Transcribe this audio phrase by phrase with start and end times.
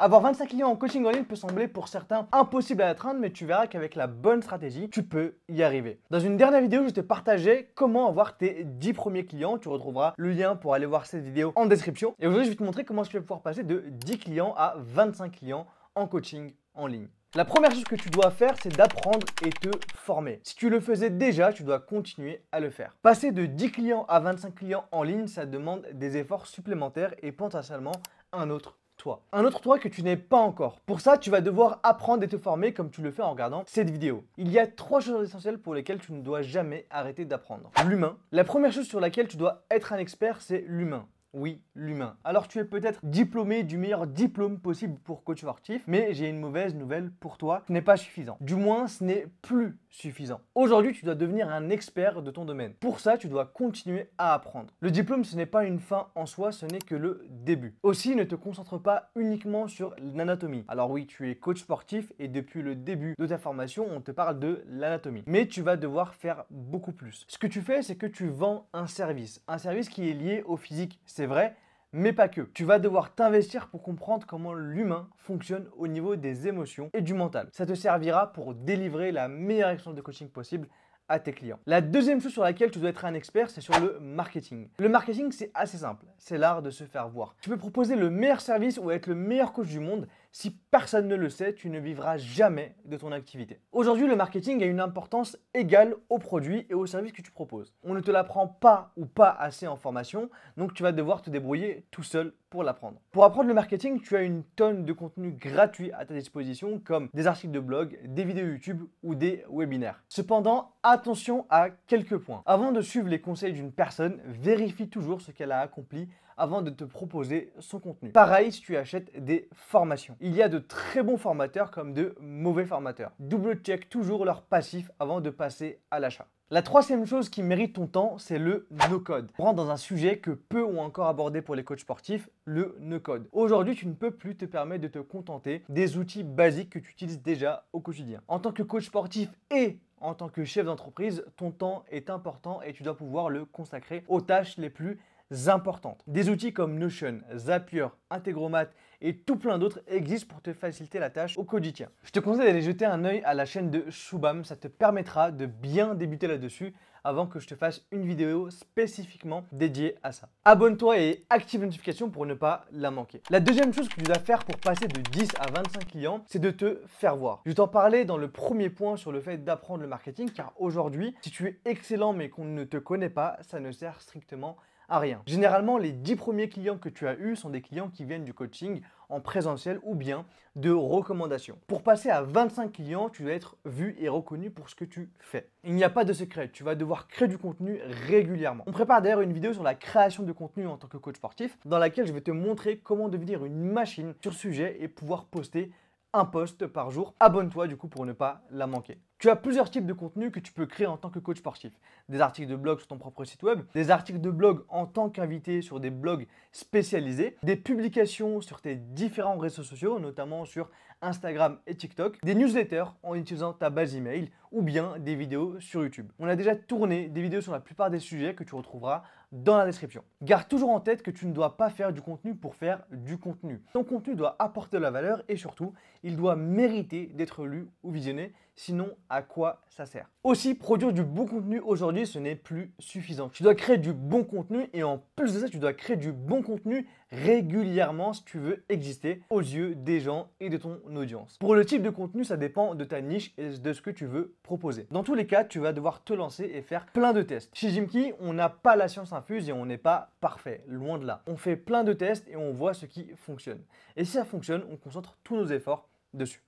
[0.00, 3.32] Avoir 25 clients en coaching en ligne peut sembler pour certains impossible à atteindre, mais
[3.32, 5.98] tu verras qu'avec la bonne stratégie, tu peux y arriver.
[6.10, 9.58] Dans une dernière vidéo, je t'ai partagé comment avoir tes 10 premiers clients.
[9.58, 12.14] Tu retrouveras le lien pour aller voir cette vidéo en description.
[12.20, 14.76] Et aujourd'hui, je vais te montrer comment tu vas pouvoir passer de 10 clients à
[14.78, 15.66] 25 clients
[15.96, 17.08] en coaching en ligne.
[17.34, 20.38] La première chose que tu dois faire, c'est d'apprendre et te former.
[20.44, 22.96] Si tu le faisais déjà, tu dois continuer à le faire.
[23.02, 27.32] Passer de 10 clients à 25 clients en ligne, ça demande des efforts supplémentaires et
[27.32, 27.96] potentiellement
[28.32, 29.22] un autre toi.
[29.32, 30.80] Un autre toi que tu n'es pas encore.
[30.80, 33.62] Pour ça, tu vas devoir apprendre et te former comme tu le fais en regardant
[33.66, 34.24] cette vidéo.
[34.36, 37.70] Il y a trois choses essentielles pour lesquelles tu ne dois jamais arrêter d'apprendre.
[37.86, 38.18] L'humain.
[38.32, 41.06] La première chose sur laquelle tu dois être un expert, c'est l'humain.
[41.34, 42.16] Oui, l'humain.
[42.24, 46.40] Alors tu es peut-être diplômé du meilleur diplôme possible pour coach sportif, mais j'ai une
[46.40, 48.38] mauvaise nouvelle pour toi, ce n'est pas suffisant.
[48.40, 50.40] Du moins, ce n'est plus suffisant.
[50.54, 52.72] Aujourd'hui, tu dois devenir un expert de ton domaine.
[52.80, 54.72] Pour ça, tu dois continuer à apprendre.
[54.80, 57.76] Le diplôme, ce n'est pas une fin en soi, ce n'est que le début.
[57.82, 60.64] Aussi, ne te concentre pas uniquement sur l'anatomie.
[60.68, 64.12] Alors oui, tu es coach sportif et depuis le début de ta formation, on te
[64.12, 65.24] parle de l'anatomie.
[65.26, 67.26] Mais tu vas devoir faire beaucoup plus.
[67.28, 69.42] Ce que tu fais, c'est que tu vends un service.
[69.46, 71.56] Un service qui est lié au physique c'est vrai,
[71.92, 72.42] mais pas que.
[72.42, 77.12] Tu vas devoir t'investir pour comprendre comment l'humain fonctionne au niveau des émotions et du
[77.12, 77.48] mental.
[77.50, 80.68] Ça te servira pour délivrer la meilleure action de coaching possible
[81.08, 81.58] à tes clients.
[81.66, 84.68] La deuxième chose sur laquelle tu dois être un expert, c'est sur le marketing.
[84.78, 86.06] Le marketing, c'est assez simple.
[86.18, 87.34] C'est l'art de se faire voir.
[87.40, 90.06] Tu peux proposer le meilleur service ou être le meilleur coach du monde.
[90.30, 93.60] Si personne ne le sait, tu ne vivras jamais de ton activité.
[93.72, 97.72] Aujourd'hui, le marketing a une importance égale au produit et au service que tu proposes.
[97.82, 101.30] On ne te l'apprend pas ou pas assez en formation, donc tu vas devoir te
[101.30, 103.00] débrouiller tout seul pour l'apprendre.
[103.10, 107.08] Pour apprendre le marketing, tu as une tonne de contenu gratuit à ta disposition comme
[107.14, 110.02] des articles de blog, des vidéos YouTube ou des webinaires.
[110.08, 112.42] Cependant, attention à quelques points.
[112.46, 116.08] Avant de suivre les conseils d'une personne, vérifie toujours ce qu'elle a accompli
[116.38, 118.10] avant de te proposer son contenu.
[118.10, 120.16] Pareil si tu achètes des formations.
[120.20, 123.12] Il y a de très bons formateurs comme de mauvais formateurs.
[123.18, 126.26] Double-check toujours leur passif avant de passer à l'achat.
[126.50, 129.30] La troisième chose qui mérite ton temps, c'est le no-code.
[129.38, 132.74] On rentre dans un sujet que peu ont encore abordé pour les coachs sportifs, le
[132.80, 133.28] no-code.
[133.32, 136.92] Aujourd'hui, tu ne peux plus te permettre de te contenter des outils basiques que tu
[136.92, 138.22] utilises déjà au quotidien.
[138.28, 142.62] En tant que coach sportif et en tant que chef d'entreprise, ton temps est important
[142.62, 144.98] et tu dois pouvoir le consacrer aux tâches les plus
[145.46, 146.02] importantes.
[146.06, 148.68] Des outils comme Notion, Zapier, Integromat
[149.00, 151.88] et tout plein d'autres existent pour te faciliter la tâche au quotidien.
[152.02, 155.30] Je te conseille d'aller jeter un œil à la chaîne de Shubham, ça te permettra
[155.30, 156.74] de bien débuter là-dessus
[157.04, 160.28] avant que je te fasse une vidéo spécifiquement dédiée à ça.
[160.44, 163.22] Abonne-toi et active la notification pour ne pas la manquer.
[163.30, 166.38] La deuxième chose que tu dois faire pour passer de 10 à 25 clients, c'est
[166.38, 167.42] de te faire voir.
[167.46, 171.14] Je t'en parlais dans le premier point sur le fait d'apprendre le marketing car aujourd'hui,
[171.22, 174.62] si tu es excellent mais qu'on ne te connaît pas, ça ne sert strictement à
[174.88, 175.22] rien.
[175.26, 178.32] Généralement, les 10 premiers clients que tu as eus sont des clients qui viennent du
[178.32, 180.24] coaching en présentiel ou bien
[180.56, 181.58] de recommandations.
[181.66, 185.10] Pour passer à 25 clients, tu dois être vu et reconnu pour ce que tu
[185.18, 185.50] fais.
[185.64, 188.64] Il n'y a pas de secret, tu vas devoir créer du contenu régulièrement.
[188.66, 191.58] On prépare d'ailleurs une vidéo sur la création de contenu en tant que coach sportif
[191.64, 195.70] dans laquelle je vais te montrer comment devenir une machine sur sujet et pouvoir poster
[196.12, 197.14] un post par jour.
[197.20, 198.98] Abonne-toi du coup pour ne pas la manquer.
[199.18, 201.72] Tu as plusieurs types de contenus que tu peux créer en tant que coach sportif.
[202.08, 205.10] Des articles de blog sur ton propre site web, des articles de blog en tant
[205.10, 210.70] qu'invité sur des blogs spécialisés, des publications sur tes différents réseaux sociaux, notamment sur
[211.02, 215.82] Instagram et TikTok, des newsletters en utilisant ta base email ou bien des vidéos sur
[215.82, 216.10] YouTube.
[216.18, 219.58] On a déjà tourné des vidéos sur la plupart des sujets que tu retrouveras dans
[219.58, 220.02] la description.
[220.22, 223.18] Garde toujours en tête que tu ne dois pas faire du contenu pour faire du
[223.18, 223.62] contenu.
[223.72, 225.74] Ton contenu doit apporter de la valeur et surtout,
[226.08, 230.10] il doit mériter d'être lu ou visionné Sinon, à quoi ça sert?
[230.24, 233.28] Aussi, produire du bon contenu aujourd'hui, ce n'est plus suffisant.
[233.28, 236.10] Tu dois créer du bon contenu et en plus de ça, tu dois créer du
[236.10, 241.38] bon contenu régulièrement si tu veux exister aux yeux des gens et de ton audience.
[241.38, 244.06] Pour le type de contenu, ça dépend de ta niche et de ce que tu
[244.06, 244.88] veux proposer.
[244.90, 247.54] Dans tous les cas, tu vas devoir te lancer et faire plein de tests.
[247.54, 251.06] Chez Jimky, on n'a pas la science infuse et on n'est pas parfait, loin de
[251.06, 251.22] là.
[251.28, 253.60] On fait plein de tests et on voit ce qui fonctionne.
[253.96, 255.88] Et si ça fonctionne, on concentre tous nos efforts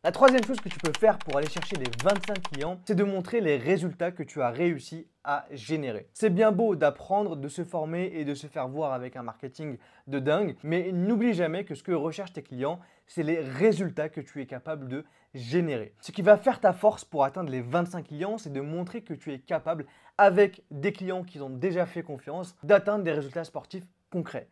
[0.02, 3.04] La troisième chose que tu peux faire pour aller chercher les 25 clients, c'est de
[3.04, 6.08] montrer les résultats que tu as réussi à générer.
[6.14, 9.76] C'est bien beau d'apprendre, de se former et de se faire voir avec un marketing
[10.06, 14.22] de dingue, mais n'oublie jamais que ce que recherchent tes clients, c'est les résultats que
[14.22, 15.04] tu es capable de
[15.34, 15.94] générer.
[16.00, 19.12] Ce qui va faire ta force pour atteindre les 25 clients, c'est de montrer que
[19.12, 19.84] tu es capable,
[20.16, 23.84] avec des clients qui ont déjà fait confiance, d'atteindre des résultats sportifs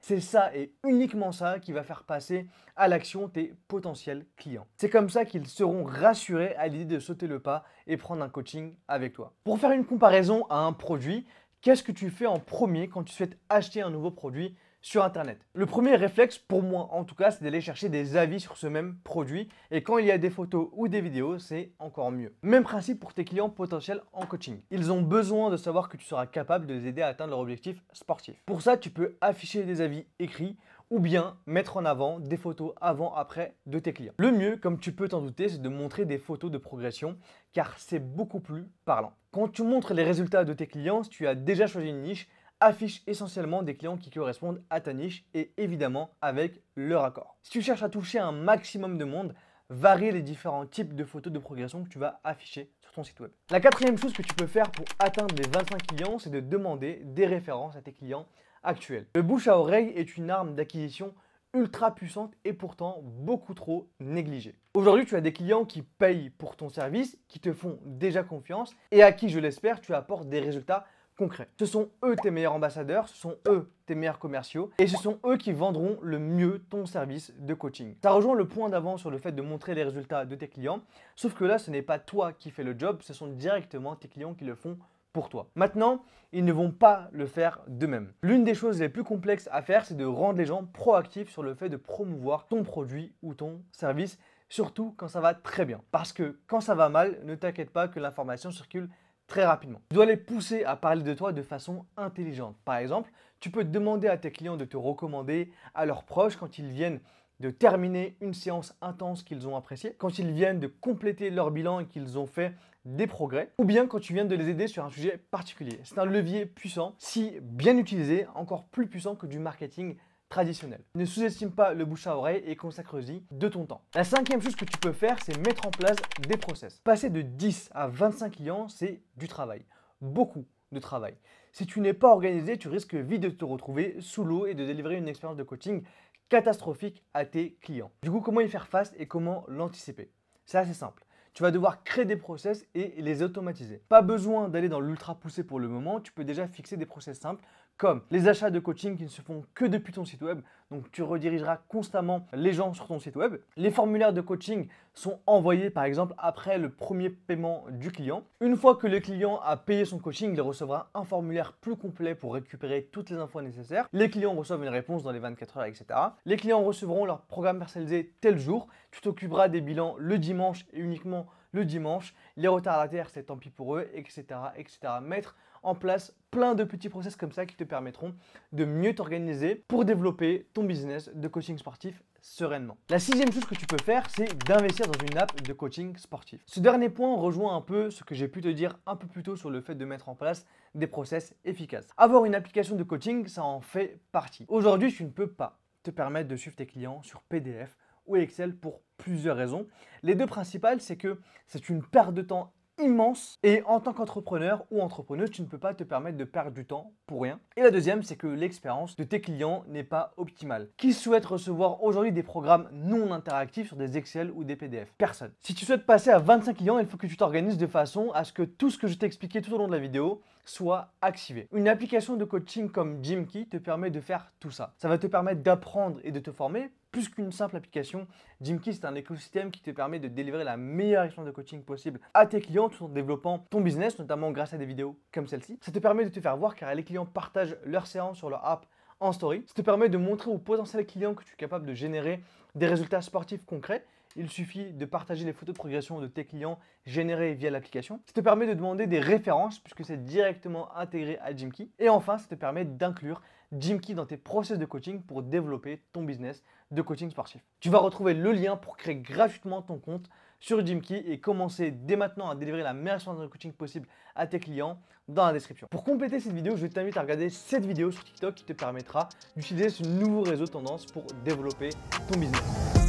[0.00, 2.46] C'est ça et uniquement ça qui va faire passer
[2.76, 4.66] à l'action tes potentiels clients.
[4.76, 8.28] C'est comme ça qu'ils seront rassurés à l'idée de sauter le pas et prendre un
[8.28, 9.34] coaching avec toi.
[9.44, 11.26] Pour faire une comparaison à un produit,
[11.60, 15.40] qu'est-ce que tu fais en premier quand tu souhaites acheter un nouveau produit sur Internet.
[15.54, 18.66] Le premier réflexe, pour moi en tout cas, c'est d'aller chercher des avis sur ce
[18.66, 19.48] même produit.
[19.70, 22.34] Et quand il y a des photos ou des vidéos, c'est encore mieux.
[22.42, 24.60] Même principe pour tes clients potentiels en coaching.
[24.70, 27.40] Ils ont besoin de savoir que tu seras capable de les aider à atteindre leur
[27.40, 28.36] objectif sportif.
[28.46, 30.56] Pour ça, tu peux afficher des avis écrits
[30.90, 34.14] ou bien mettre en avant des photos avant-après de tes clients.
[34.18, 37.18] Le mieux, comme tu peux t'en douter, c'est de montrer des photos de progression
[37.52, 39.12] car c'est beaucoup plus parlant.
[39.30, 42.28] Quand tu montres les résultats de tes clients, si tu as déjà choisi une niche,
[42.60, 47.36] affiche essentiellement des clients qui correspondent à ta niche et évidemment avec leur accord.
[47.42, 49.34] Si tu cherches à toucher un maximum de monde,
[49.70, 53.20] varie les différents types de photos de progression que tu vas afficher sur ton site
[53.20, 53.30] web.
[53.50, 57.02] La quatrième chose que tu peux faire pour atteindre les 25 clients, c'est de demander
[57.04, 58.26] des références à tes clients
[58.62, 59.06] actuels.
[59.14, 61.14] Le bouche à oreille est une arme d'acquisition
[61.54, 64.58] ultra puissante et pourtant beaucoup trop négligée.
[64.74, 68.74] Aujourd'hui, tu as des clients qui payent pour ton service, qui te font déjà confiance
[68.90, 70.84] et à qui, je l'espère, tu apportes des résultats
[71.18, 71.48] concret.
[71.58, 75.18] Ce sont eux tes meilleurs ambassadeurs, ce sont eux tes meilleurs commerciaux et ce sont
[75.26, 77.96] eux qui vendront le mieux ton service de coaching.
[78.02, 80.80] Ça rejoint le point d'avant sur le fait de montrer les résultats de tes clients,
[81.16, 84.08] sauf que là, ce n'est pas toi qui fais le job, ce sont directement tes
[84.08, 84.78] clients qui le font
[85.12, 85.48] pour toi.
[85.56, 88.12] Maintenant, ils ne vont pas le faire d'eux-mêmes.
[88.22, 91.42] L'une des choses les plus complexes à faire, c'est de rendre les gens proactifs sur
[91.42, 94.18] le fait de promouvoir ton produit ou ton service,
[94.48, 95.80] surtout quand ça va très bien.
[95.90, 98.88] Parce que quand ça va mal, ne t'inquiète pas que l'information circule
[99.28, 99.80] très rapidement.
[99.90, 102.56] Tu dois les pousser à parler de toi de façon intelligente.
[102.64, 106.58] Par exemple, tu peux demander à tes clients de te recommander à leurs proches quand
[106.58, 107.00] ils viennent
[107.38, 111.78] de terminer une séance intense qu'ils ont appréciée, quand ils viennent de compléter leur bilan
[111.78, 112.52] et qu'ils ont fait
[112.84, 115.78] des progrès, ou bien quand tu viens de les aider sur un sujet particulier.
[115.84, 119.96] C'est un levier puissant, si bien utilisé, encore plus puissant que du marketing
[120.28, 120.82] traditionnel.
[120.94, 123.82] Ne sous-estime pas le bouche à oreille et consacre-y de ton temps.
[123.94, 125.96] La cinquième chose que tu peux faire, c'est mettre en place
[126.28, 126.80] des process.
[126.84, 129.64] Passer de 10 à 25 clients, c'est du travail.
[130.00, 131.14] Beaucoup de travail.
[131.52, 134.64] Si tu n'es pas organisé, tu risques vite de te retrouver sous l'eau et de
[134.64, 135.82] délivrer une expérience de coaching
[136.28, 137.90] catastrophique à tes clients.
[138.02, 140.12] Du coup, comment y faire face et comment l'anticiper?
[140.44, 141.04] C'est assez simple.
[141.38, 143.80] Tu vas devoir créer des process et les automatiser.
[143.88, 147.20] Pas besoin d'aller dans l'ultra poussé pour le moment, tu peux déjà fixer des process
[147.20, 147.44] simples
[147.76, 150.40] comme les achats de coaching qui ne se font que depuis ton site web.
[150.70, 153.36] Donc tu redirigeras constamment les gens sur ton site web.
[153.56, 158.24] Les formulaires de coaching sont envoyés par exemple après le premier paiement du client.
[158.40, 162.14] Une fois que le client a payé son coaching, il recevra un formulaire plus complet
[162.14, 163.88] pour récupérer toutes les infos nécessaires.
[163.94, 165.86] Les clients reçoivent une réponse dans les 24 heures, etc.
[166.26, 168.68] Les clients recevront leur programme personnalisé tel jour.
[168.90, 172.14] Tu t'occuperas des bilans le dimanche et uniquement le dimanche.
[172.36, 174.24] Les retardataires, c'est tant pis pour eux, etc.
[174.56, 174.78] etc.
[175.00, 178.14] Mettre en place plein de petits process comme ça qui te permettront
[178.52, 182.76] de mieux t'organiser pour développer ton business de coaching sportif sereinement.
[182.90, 186.42] La sixième chose que tu peux faire, c'est d'investir dans une app de coaching sportif.
[186.46, 189.22] Ce dernier point rejoint un peu ce que j'ai pu te dire un peu plus
[189.22, 191.88] tôt sur le fait de mettre en place des process efficaces.
[191.96, 194.44] Avoir une application de coaching, ça en fait partie.
[194.48, 197.76] Aujourd'hui, tu ne peux pas te permettre de suivre tes clients sur PDF
[198.06, 199.66] ou Excel pour plusieurs raisons.
[200.02, 204.64] Les deux principales, c'est que c'est une perte de temps immense et en tant qu'entrepreneur
[204.70, 207.40] ou entrepreneuse, tu ne peux pas te permettre de perdre du temps pour rien.
[207.56, 210.70] Et la deuxième, c'est que l'expérience de tes clients n'est pas optimale.
[210.76, 215.32] Qui souhaite recevoir aujourd'hui des programmes non interactifs sur des Excel ou des PDF Personne.
[215.40, 218.24] Si tu souhaites passer à 25 clients, il faut que tu t'organises de façon à
[218.24, 220.92] ce que tout ce que je t'ai expliqué tout au long de la vidéo soit
[221.02, 221.48] activé.
[221.52, 224.74] Une application de coaching comme Jimkey te permet de faire tout ça.
[224.78, 228.06] Ça va te permettre d'apprendre et de te former plus qu'une simple application.
[228.40, 232.00] Jimkey, c'est un écosystème qui te permet de délivrer la meilleure expérience de coaching possible
[232.14, 235.58] à tes clients tout en développant ton business, notamment grâce à des vidéos comme celle-ci.
[235.60, 238.44] Ça te permet de te faire voir car les clients partagent leurs séances sur leur
[238.44, 238.66] app
[239.00, 239.44] en story.
[239.46, 242.22] Ça te permet de montrer aux potentiels clients que tu es capable de générer
[242.54, 243.84] des résultats sportifs concrets
[244.18, 248.00] il suffit de partager les photos de progression de tes clients générées via l'application.
[248.06, 251.68] Ça te permet de demander des références puisque c'est directement intégré à Jimkey.
[251.78, 253.22] Et enfin, ça te permet d'inclure
[253.52, 257.42] Jimkey dans tes process de coaching pour développer ton business de coaching sportif.
[257.60, 260.10] Tu vas retrouver le lien pour créer gratuitement ton compte
[260.40, 264.26] sur Jimkey et commencer dès maintenant à délivrer la meilleure expérience de coaching possible à
[264.26, 265.66] tes clients dans la description.
[265.70, 269.08] Pour compléter cette vidéo, je t'invite à regarder cette vidéo sur TikTok qui te permettra
[269.36, 271.70] d'utiliser ce nouveau réseau tendance pour développer
[272.10, 272.87] ton business.